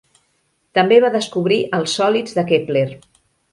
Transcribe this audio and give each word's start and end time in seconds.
També 0.77 0.97
va 1.03 1.11
descobrir 1.17 1.59
els 1.81 1.95
sòlids 2.01 2.35
de 2.41 2.47
Kepler. 2.55 2.87